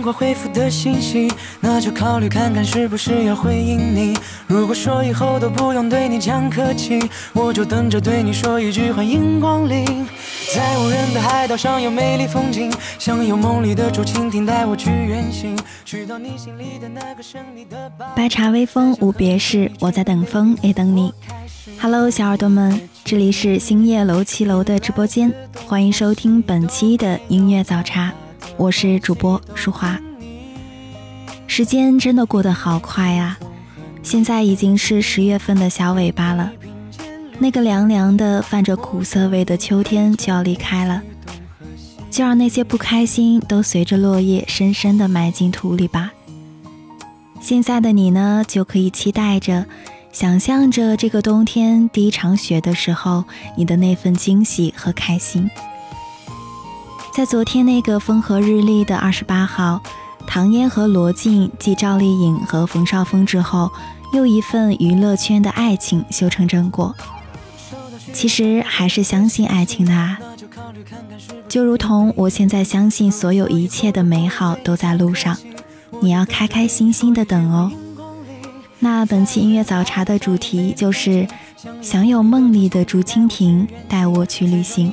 [0.00, 4.16] 赶快回复的信息，那就考虑看看是不是要回应你。
[4.46, 6.98] 如果说以后都不用对你讲客气，
[7.34, 9.84] 我就等着对你说一句欢迎光临。
[10.54, 21.12] 在无人的海岛上有美丽风景，想有梦里的竹蜻蜓带我去远行，去到你心里的那个神秘的白茶微风无别事，我在等风也等你。
[21.78, 25.30] Hello，小耳朵们，这里是星夜楼七楼的直播间，
[25.66, 28.10] 欢迎收听本期的音乐早茶。
[28.60, 29.98] 我是主播舒华，
[31.46, 33.38] 时间真的过得好快啊！
[34.02, 36.52] 现在已经是十月份的小尾巴了，
[37.38, 41.00] 那个凉凉的、泛着苦涩味的秋天就要离开了，
[42.10, 46.12] 就让那些不开心都随着落叶深深的埋进土里吧。
[47.40, 49.64] 现在的你呢，就可以期待着，
[50.12, 53.24] 想象着这个冬天第一场雪的时候，
[53.56, 55.50] 你的那份惊喜和开心。
[57.12, 59.82] 在昨天那个风和日丽的二十八号，
[60.26, 63.70] 唐嫣和罗晋继赵丽颖和冯绍峰之后，
[64.12, 66.94] 又一份娱乐圈的爱情修成正果。
[68.12, 70.18] 其实还是相信爱情的啊，
[71.48, 75.36] 就如同我现在相信所有一切的美好都在路上，
[76.00, 77.72] 你要开开心心的等哦。
[78.78, 81.26] 那本期音乐早茶的主题就是
[81.82, 84.92] 想有梦里的竹蜻蜓带我去旅行。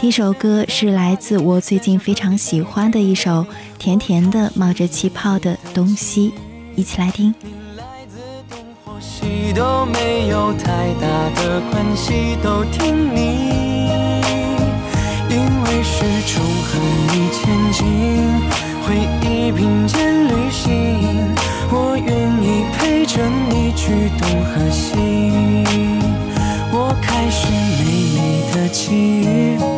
[0.00, 3.44] 第一首歌是来自我最近非常喜欢的一首
[3.80, 6.32] 甜甜的冒着气泡的东西，
[6.76, 7.34] 一起来听。
[9.56, 13.88] 都没有太大的关系，都听你，
[15.28, 16.78] 因为始终和
[17.08, 17.84] 你前进，
[18.86, 21.34] 回忆并肩旅行，
[21.72, 22.06] 我愿
[22.40, 22.46] 意
[22.78, 24.94] 陪着你去东和西，
[26.70, 29.77] 我开始美丽的际遇。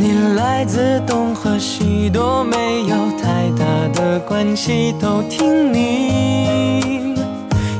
[0.00, 7.12] 你来自东和西都没有太大的关系，都听你，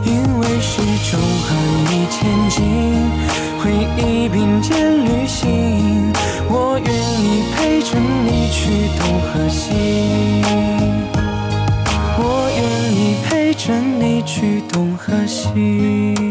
[0.04, 1.56] 因为始终和
[1.88, 2.62] 你前进，
[3.58, 6.12] 回忆并肩旅行，
[6.50, 9.72] 我愿意陪着你去东和西，
[12.18, 12.60] 我愿
[13.00, 16.29] 意陪着你去东和西。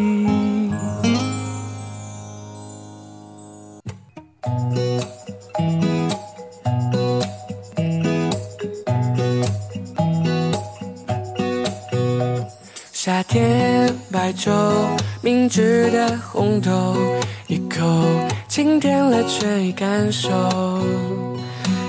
[13.01, 14.51] 夏天白粥，
[15.21, 16.97] 明治的红豆，
[17.47, 17.79] 一口
[18.49, 20.29] 清甜了却已感受。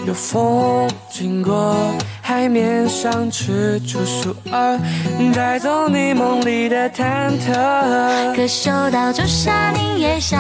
[0.06, 1.74] 有风经过，
[2.22, 4.78] 海面上吃出树儿，
[5.34, 8.36] 带走你梦里的忐忑。
[8.36, 10.38] 可嗅到朱砂柠叶香，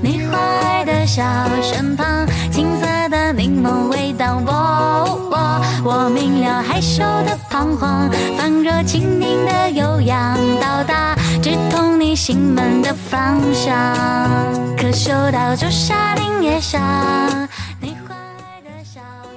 [0.00, 1.20] 你怀的小
[1.60, 2.83] 身旁，青色
[3.14, 4.42] 的柠檬味道。
[4.44, 5.38] 我我
[5.84, 13.72] 我明了害羞的彷徨，放着轻盈的悠扬，到达直通你心门的方向。
[14.76, 17.48] 可嗅到朱砂柠叶香。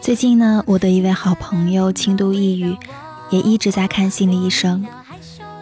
[0.02, 2.76] 最近呢，我的一位好朋友轻度抑郁，
[3.30, 4.84] 也一直在看心理医生。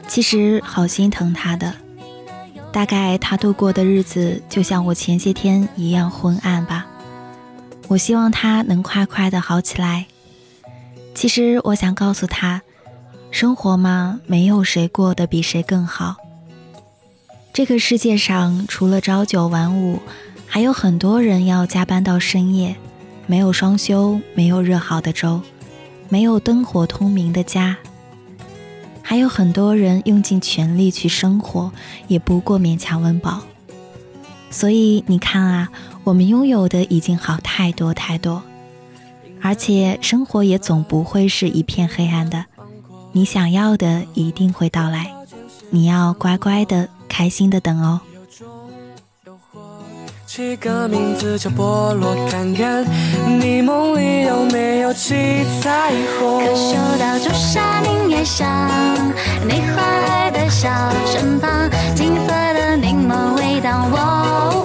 [0.08, 1.74] 其实好心疼他的，
[2.72, 6.86] 大概他度过的日子就像我前些天一样昏暗吧。
[7.88, 10.06] 我希望他能快快的好起来。
[11.14, 12.62] 其实我想告诉他，
[13.32, 16.18] 生活嘛，没有谁过得比谁更好。
[17.54, 20.00] 这个世界上除了朝九晚五，
[20.46, 22.76] 还有很多人要加班到深夜。
[23.28, 25.42] 没有双休，没有热好的粥，
[26.10, 27.78] 没有灯火通明的家。
[29.02, 31.72] 还有很多人用尽全力去生活，
[32.08, 33.42] 也不过勉强温饱。
[34.52, 35.70] 所以你看啊，
[36.06, 38.44] 我们拥有的已经好太多太多，
[39.42, 42.46] 而且生活也总不会是一片黑暗的。
[43.12, 45.12] 你想要的一定会到来，
[45.72, 48.02] 你要乖乖的、开心的等哦。
[50.28, 52.86] 起个名字叫菠萝看看，
[53.40, 55.16] 你梦里有没有七
[55.60, 56.40] 彩虹？
[56.46, 57.18] 可嗅到
[58.24, 58.48] 香，
[59.48, 60.70] 你花爱的小
[61.06, 64.65] 身旁，金色的柠檬味道。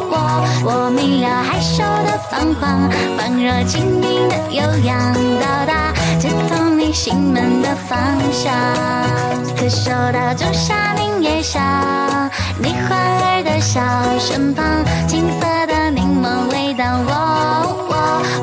[0.65, 7.99] 我明了害羞的彷徨，仿若精灵的悠扬到达，直通你心门的方
[8.33, 8.53] 向。
[9.57, 11.61] 可嗅到仲夏柠叶香，
[12.59, 13.81] 你花儿的笑
[14.19, 14.65] 身旁，
[15.07, 15.51] 金色。
[16.83, 17.13] 我
[17.91, 17.95] 我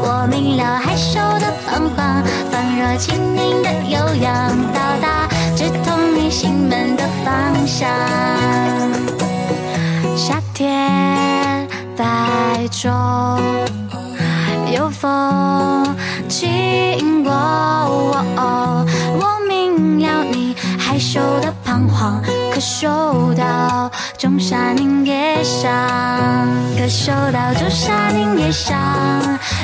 [0.01, 7.87] 我明了害羞的彷徨，仿若轻灵的悠扬到达，直通你心门的方向。
[14.71, 15.95] 有风
[16.27, 22.21] 经过，我明了你害羞的彷徨。
[22.53, 25.71] 可嗅到仲夏柠叶香，
[26.77, 28.77] 可嗅到仲夏柠叶香，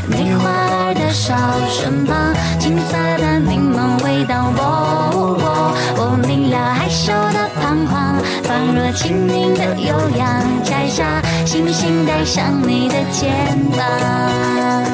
[0.08, 1.36] 你花儿的笑
[1.70, 4.52] 身旁，金色的柠檬味道。
[4.58, 13.32] 我我明了害羞的彷徨，仿若青柠的悠扬，摘下星星带上你的肩
[13.76, 14.93] 膀。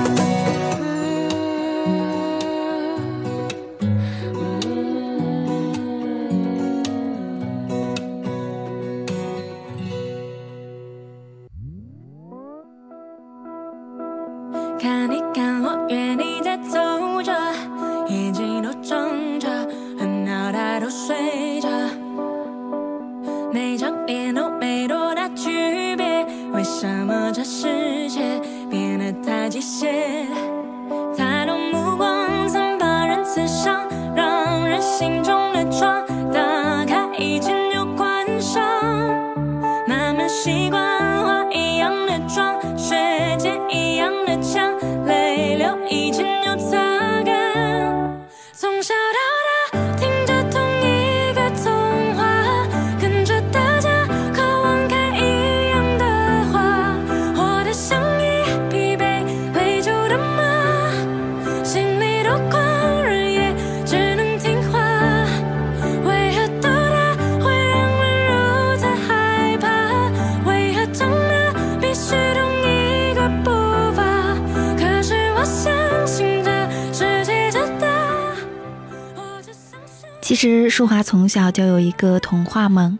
[80.39, 82.97] 其实淑华从小就有一个童话梦，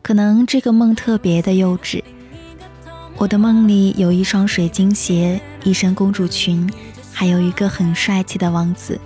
[0.00, 2.02] 可能这个梦特别的幼稚。
[3.18, 6.66] 我的梦里有一双水晶鞋，一身公主裙，
[7.12, 8.98] 还有一个很帅气的王子，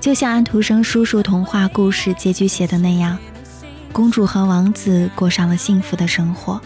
[0.00, 3.18] 就像安徒生叔叔童话故事结局写的那样，
[3.92, 6.58] 公主和王子过上了幸福的生活。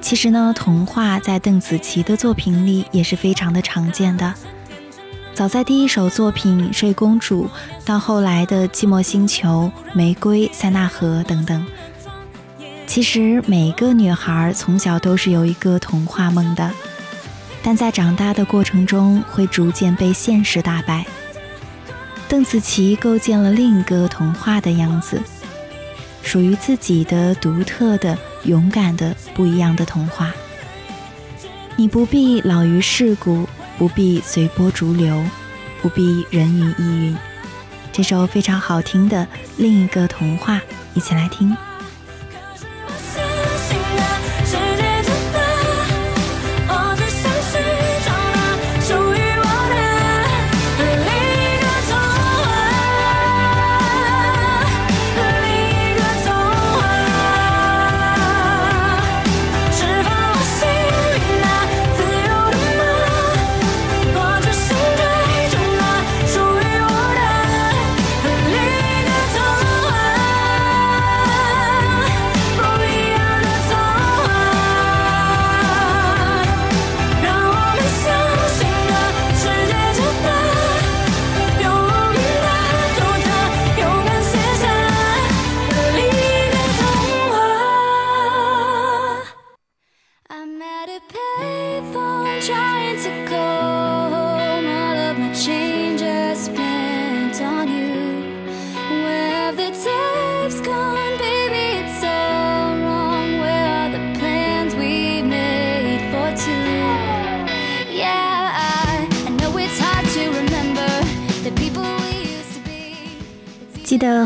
[0.00, 4.34] 其实呢，童话在邓紫棋的作品里也是非常的常见的。
[5.40, 7.46] 早在第一首作品《睡公主》，
[7.86, 11.66] 到后来的《寂寞星球》《玫瑰》《塞纳河》等等，
[12.86, 16.70] 其实每个女孩从小都是有一个童话梦的，
[17.62, 21.06] 但在长大的过程中会逐渐被现实打败。
[22.28, 25.22] 邓紫棋构建了另一个童话的样子，
[26.22, 28.14] 属于自己的独特的、
[28.44, 30.30] 勇敢的、不一样的童话。
[31.76, 33.48] 你不必老于世故。
[33.78, 35.24] 不必随波逐流，
[35.82, 37.16] 不必人云亦云。
[37.92, 40.60] 这首非常好听的另一个童话，
[40.94, 41.56] 一起来听。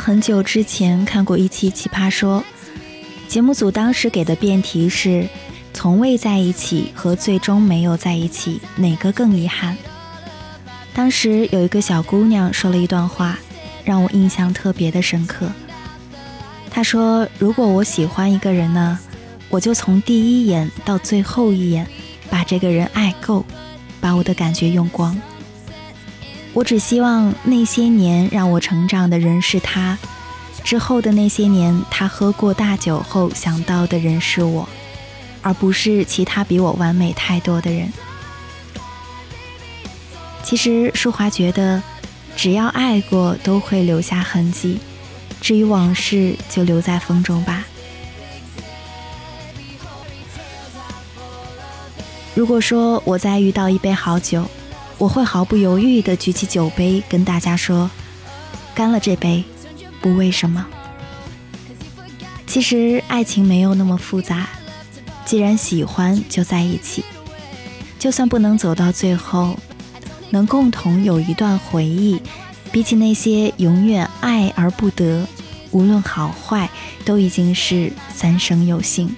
[0.04, 2.44] 很久之前看过一期《奇葩说》，
[3.26, 5.26] 节目组当时给的辩题是
[5.72, 9.74] “从未在一起和最终没有在一起，哪个更遗憾？”
[10.92, 13.38] 当时有一个小姑娘说了一段话，
[13.82, 15.50] 让我印象特别的深刻。
[16.70, 18.98] 她说：“如果我喜欢一个人呢，
[19.48, 21.86] 我就从第一眼到最后一眼，
[22.28, 23.42] 把这个人爱够，
[24.02, 25.18] 把我的感觉用光。
[26.54, 29.98] 我只希望那些年让我成长的人是他，
[30.62, 34.68] 之后的那些年，他喝过大酒后想到的人是我，
[35.42, 37.92] 而不是其他比我完美太多的人。”
[40.44, 41.82] 其实淑华觉得，
[42.36, 44.78] 只要爱过，都会留下痕迹。
[45.40, 47.64] 至于往事，就留在风中吧。
[52.34, 54.46] 如果说我再遇到一杯好酒，
[54.98, 57.90] 我会毫不犹豫地举起酒杯，跟大家说
[58.74, 59.44] ：“干了这杯，
[60.00, 60.66] 不为什么。”
[62.46, 64.48] 其实爱情没有那么复杂，
[65.24, 67.04] 既然喜欢，就在一起，
[67.98, 69.56] 就算不能走到最后。
[70.30, 72.20] 能共同有一段回忆，
[72.72, 75.24] 比起那些永远爱而不得，
[75.70, 76.68] 无论好坏，
[77.04, 79.14] 都已经是三生有幸。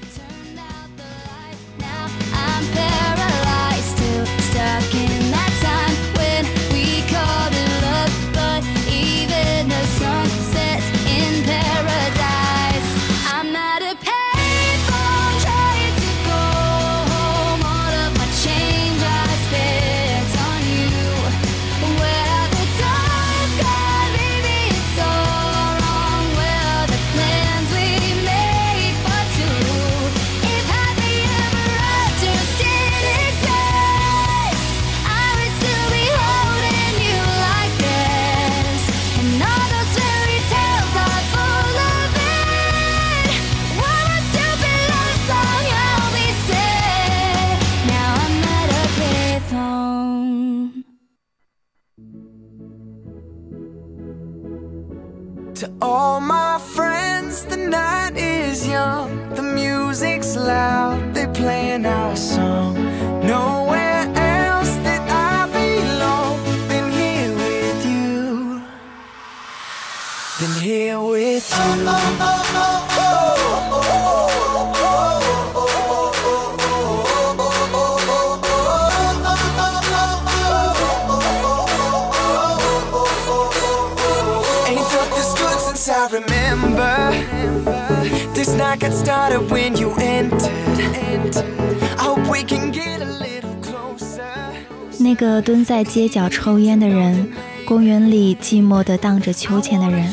[95.06, 97.28] 那个蹲在街角抽烟的人，
[97.64, 100.12] 公园里寂寞地荡着秋千的人，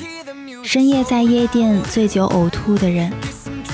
[0.61, 3.11] 深夜在夜店醉酒呕吐的人，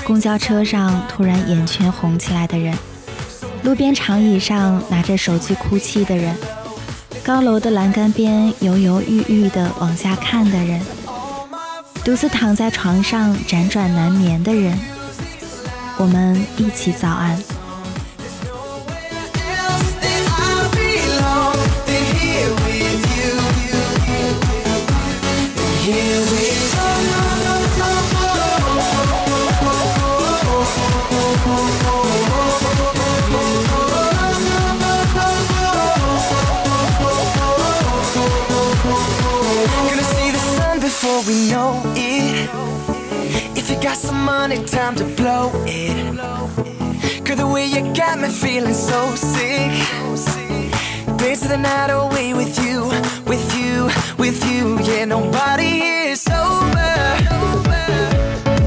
[0.02, 2.74] 公交车上突然眼圈红起来的人，
[3.64, 6.34] 路边长椅上拿着手机哭泣的人，
[7.22, 10.80] 高楼的栏杆边犹犹豫豫地往下看的人，
[12.02, 14.74] 独自躺在床上辗转难眠的人，
[15.98, 17.38] 我们一起早安。
[43.80, 46.14] Got some money, time to blow it.
[47.24, 49.70] Girl, the way you got me feeling so sick.
[51.18, 52.86] Days of the night away with you,
[53.26, 54.78] with you, with you.
[54.80, 56.94] Yeah, nobody is sober.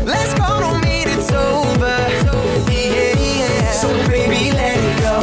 [0.05, 1.98] Let's go, don't mean it's over.
[2.72, 3.72] Yeah, yeah.
[3.72, 5.17] So baby, let it go.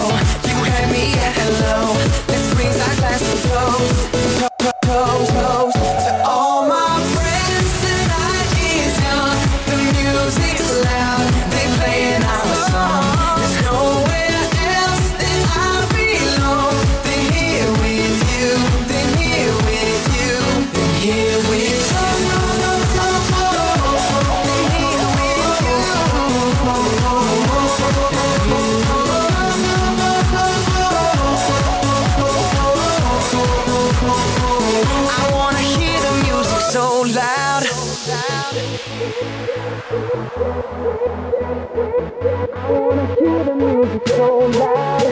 [0.49, 1.95] You had me at hello.
[2.29, 4.13] Let's raise our glass and toast,
[4.59, 6.50] to- toast, toast to all
[38.03, 38.13] I
[42.71, 45.03] wanna hear the music so loud.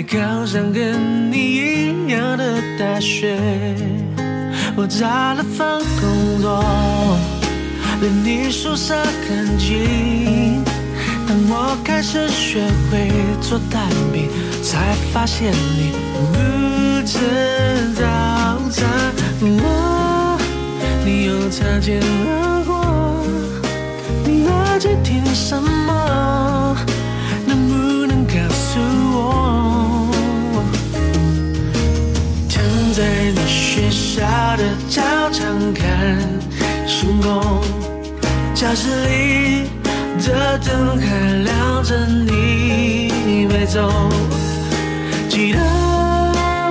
[0.06, 3.38] 考上跟你一样的大学，
[4.76, 6.64] 我找了份工作，
[8.02, 8.96] 离你宿舍
[9.28, 10.64] 很近。
[11.28, 13.10] 当我开始学会
[13.42, 14.30] 做蛋饼，
[14.62, 17.18] 才发现你不吃
[17.96, 18.04] 早
[18.70, 18.88] 餐。
[19.42, 20.38] 我，
[21.04, 23.26] 你又擦肩而过，
[24.24, 26.76] 你耳机听什么？
[34.16, 35.84] 学校的操场看
[36.88, 37.62] 星空，
[38.54, 39.68] 教室里
[40.26, 44.10] 的灯还亮着，你没走。
[45.28, 45.60] 记得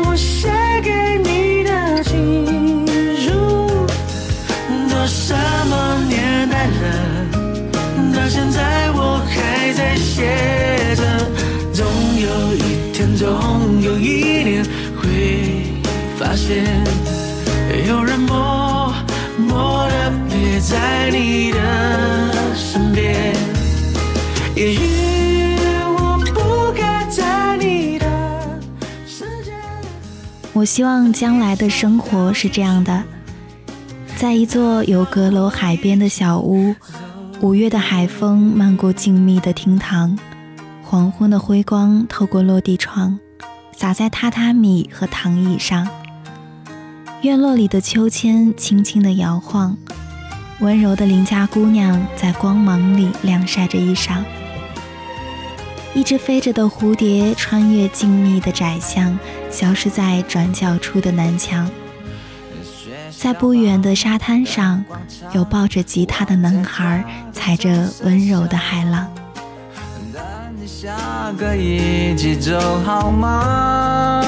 [0.06, 0.48] 我写
[0.82, 2.86] 给你的情
[3.18, 3.30] 书，
[4.88, 5.34] 都什
[5.68, 6.82] 么年代了？
[8.16, 11.02] 到现在我还在写着，
[11.74, 11.84] 总
[12.18, 14.64] 有一天，总有一年
[14.96, 15.60] 会
[16.18, 16.64] 发现，
[17.86, 18.94] 有人默
[19.38, 23.34] 默的陪在你的身边。
[24.56, 25.58] 也许
[25.98, 28.06] 我不该在你的
[29.06, 29.52] 世界。
[30.54, 33.02] 我希望将来的生活是这样的，
[34.16, 36.74] 在一座有阁楼海边的小屋，
[37.42, 40.18] 五月的海风漫过静谧的厅堂，
[40.82, 43.18] 黄昏的辉光透过落地窗，
[43.76, 45.86] 洒在榻榻米和躺椅上。
[47.24, 49.74] 院落里的秋千轻轻地摇晃，
[50.60, 54.22] 温柔的邻家姑娘在光芒里晾晒着衣裳。
[55.94, 59.18] 一只飞着的蝴蝶穿越静谧的窄巷，
[59.50, 61.66] 消失在转角处的南墙。
[63.16, 64.84] 在不远的沙滩上，
[65.32, 69.10] 有抱着吉他的男孩踩着温柔的海浪。
[70.12, 74.22] 但你下个一起走好吗？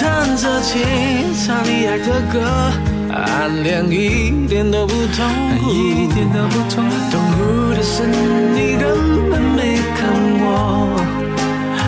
[0.00, 2.38] 弹着琴，唱你爱的歌，
[3.10, 5.26] 暗恋一点都不痛
[5.58, 6.94] 苦，一点都不痛苦。
[7.10, 10.00] 痛苦的是你根本没看
[10.40, 10.46] 我，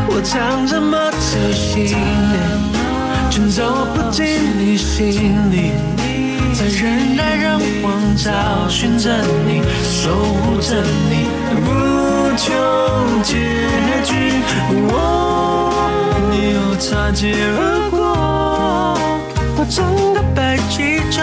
[0.09, 1.95] 我唱这么走心，
[3.31, 4.25] 却走不进
[4.59, 5.73] 你心里。
[6.55, 8.33] 在人来人往找
[8.69, 9.11] 寻着
[9.47, 11.29] 你，守护着你，
[11.65, 11.67] 不
[12.37, 12.45] 求
[13.23, 13.35] 结
[14.05, 14.11] 局。
[14.89, 14.93] 我，
[16.31, 18.04] 你又擦肩而过，
[19.69, 21.23] 整个白气球，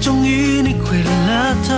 [0.00, 1.74] 终于你回了头。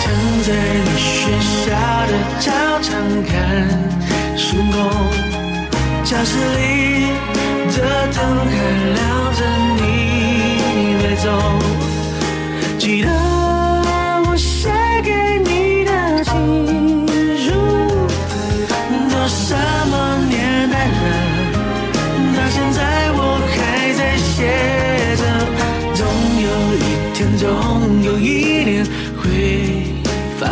[0.00, 0.04] 躺
[0.44, 0.48] 在
[0.84, 1.30] 你学
[1.64, 1.70] 校
[2.06, 2.90] 的操场
[3.26, 3.32] 看
[4.36, 4.76] 星空，
[6.04, 6.60] 教室里
[7.68, 7.78] 的
[8.12, 8.16] 灯
[8.46, 8.52] 还
[8.94, 9.00] 亮
[9.34, 9.40] 着，
[9.76, 9.82] 你
[11.02, 11.26] 没走。
[12.78, 13.08] 记得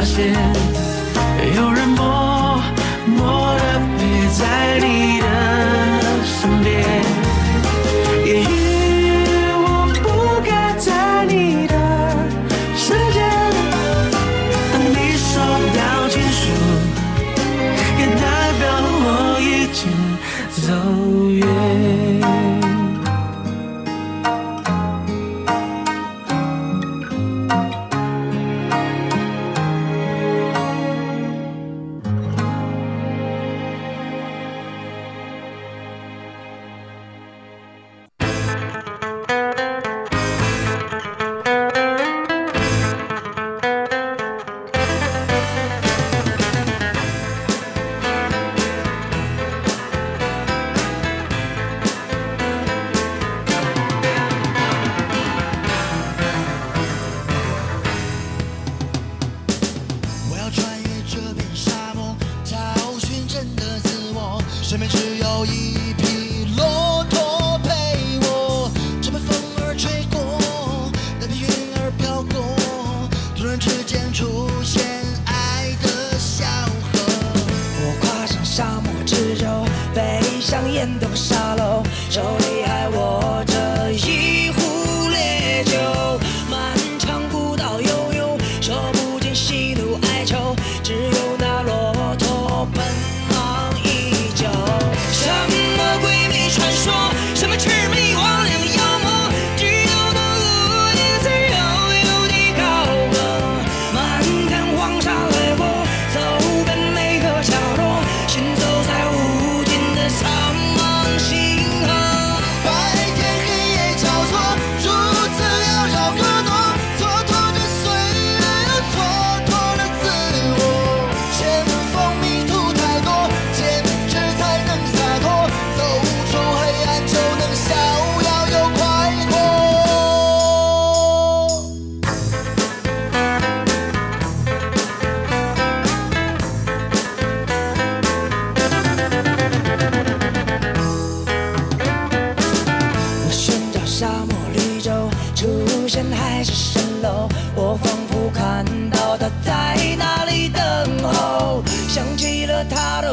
[0.00, 0.69] 发现。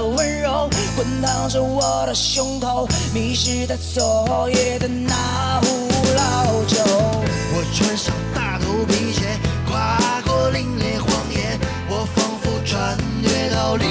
[0.10, 5.68] 温柔，滚烫着我的胸口，迷失在昨夜的那壶
[6.16, 6.78] 老酒。
[7.54, 9.38] 我穿上大头皮鞋，
[9.70, 13.88] 跨过凛冽荒野，我仿佛穿越到另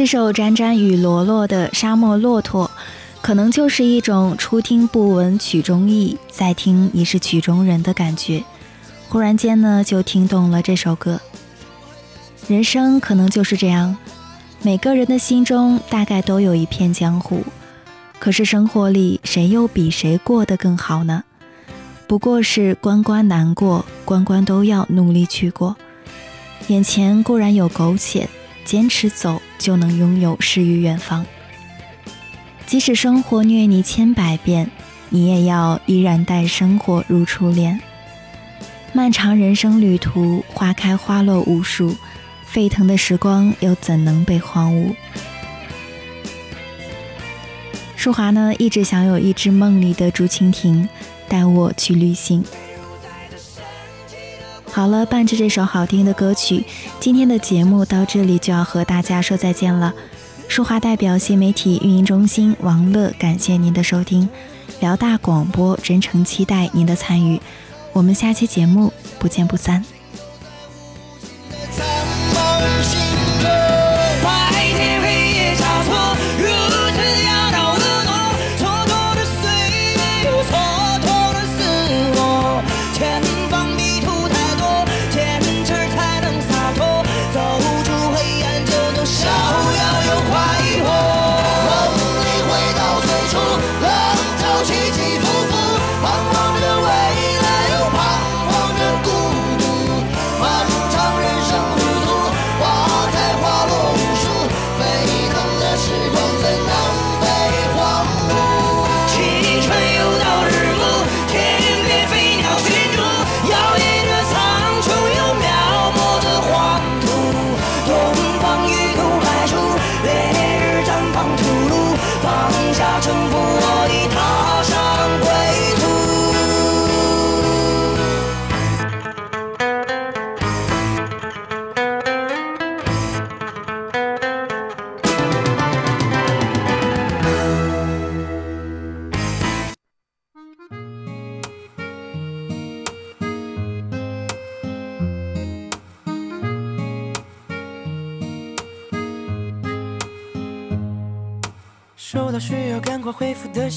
[0.00, 2.70] 这首展展与罗罗的《沙漠骆驼》，
[3.20, 8.42] 可能就是一种初听不闻曲中意，再听已是曲中人的感觉。
[9.10, 11.20] 忽然间呢，就听懂了这首歌。
[12.48, 13.94] 人生可能就是这样，
[14.62, 17.44] 每个人的心中大概都有一片江湖，
[18.18, 21.24] 可是生活里谁又比谁过得更好呢？
[22.06, 25.76] 不过是关关难过，关关都要努力去过。
[26.68, 28.30] 眼前固然有苟且，
[28.64, 31.24] 坚持走就能拥有诗与远方。
[32.66, 34.70] 即使生活虐你千百遍，
[35.08, 37.80] 你也要依然待生活如初恋。
[38.92, 41.96] 漫长人生旅途，花开花落无数，
[42.44, 44.94] 沸腾的时光又怎能被荒芜？
[47.96, 50.88] 舒华呢，一直想有一只梦里的竹蜻蜓，
[51.28, 52.44] 带我去旅行。
[54.72, 56.64] 好了，伴着这首好听的歌曲，
[57.00, 59.92] 今天的节目到这里就要和大家说再见了。
[60.48, 64.28] 舒华代表新媒体运营中心王乐，感谢您的收听。
[64.80, 67.40] 辽大广播真诚期待您的参与，
[67.92, 69.84] 我们下期节目不见不散。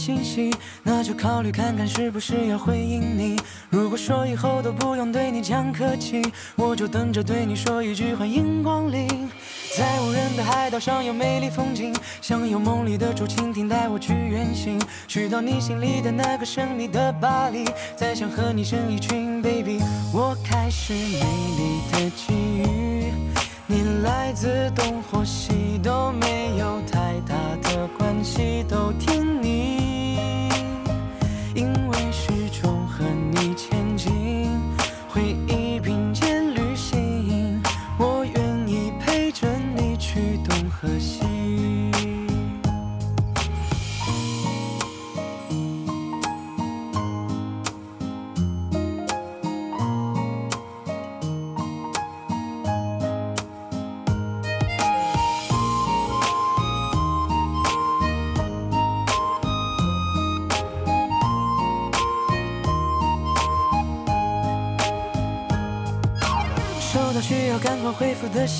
[0.03, 3.39] 信息，那就考虑看看是不是要回应你。
[3.69, 6.21] 如果说以后都不用对你讲客气，
[6.57, 9.07] 我就等着对你说一句欢迎光临。
[9.77, 17.63] 在无人的海岛上有美丽风景，想有梦里的竹蜻蜓带我去远行，去到你心里的那个神秘的巴黎，
[17.95, 19.79] 再想和你生一群 baby。
[20.13, 21.21] 我开始美
[21.57, 23.13] 丽的际遇。
[23.65, 26.81] 你来自东或西都没有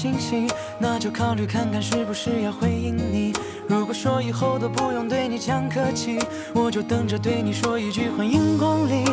[0.03, 3.31] 信息，那就考虑看看是不是要回应你。
[3.69, 6.19] 如果说以后都不用对你讲客气，
[6.53, 9.05] 我就等着对你说一句欢迎光临。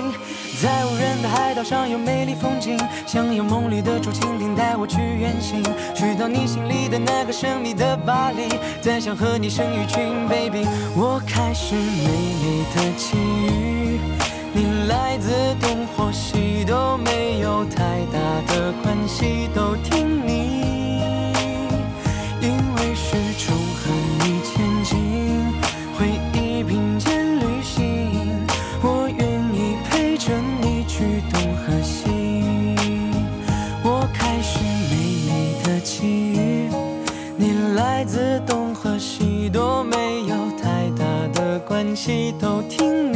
[0.60, 2.76] 在无人的海岛上有美丽风景，
[3.06, 5.62] 想有梦里的竹蜻蜓带我去远行，
[5.94, 8.48] 去到你心里的那个神秘的巴黎，
[8.82, 10.66] 再想和你生一群 baby。
[10.96, 12.10] 我开始美
[12.42, 14.00] 丽的际遇。
[14.52, 20.39] 你来自东或西都没有太大的关系，都听你，
[42.02, 43.09] 谁都听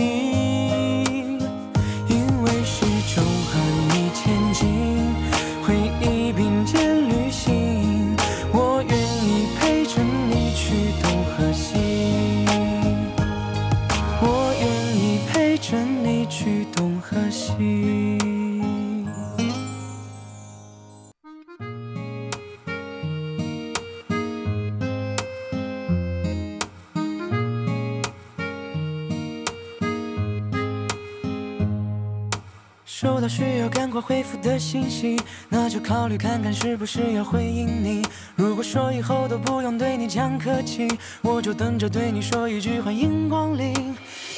[33.05, 38.03] 收到需要赶快回复的信息，那就考虑看看是不是要回应你。
[38.35, 40.88] 如果说以后都不用对你讲客气，
[41.21, 43.75] 我就等着对你说一句欢迎光临。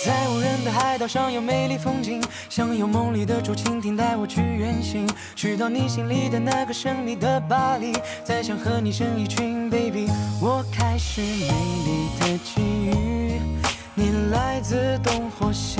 [0.05, 7.93] 在无人的海岛上有美丽风景，想有梦里的竹蜻蜓带我去远行，去到你心里的那个神秘的巴黎，
[8.25, 10.09] 再想和你生一群 baby。
[10.43, 11.53] 我开始美
[11.87, 13.41] 丽的际遇，
[13.95, 15.79] 你来自东或西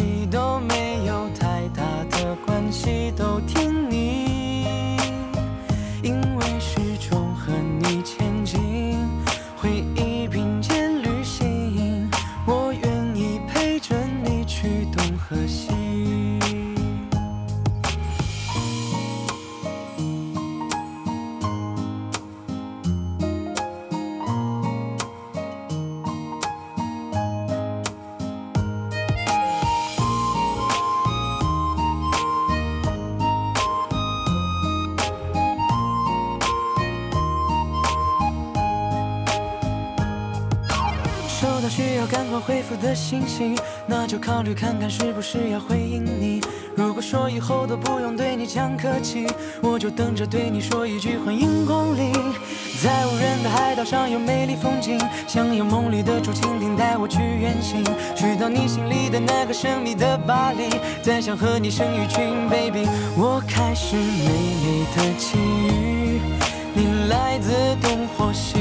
[15.17, 15.97] 和西。
[41.39, 43.55] 收到需要赶快回复的信息，
[44.07, 46.41] 就考虑看看是不是要回应你。
[46.77, 49.27] 如果说以后都不用对你讲客气，
[49.61, 52.13] 我就等着对你说一句欢迎光临。
[52.81, 57.83] 在无人的海岛上有美丽风景，想有梦里的竹蜻蜓带我去远行，
[58.15, 60.69] 去到你心里的那个神秘的巴黎，
[61.03, 62.87] 再想和你生一群 baby。
[63.17, 64.31] 我开始美
[64.63, 66.21] 丽的际遇，
[66.75, 67.51] 你来自
[67.83, 68.56] 东或西